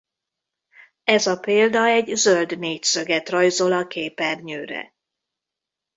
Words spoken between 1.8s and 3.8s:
egy zöld négyszöget rajzol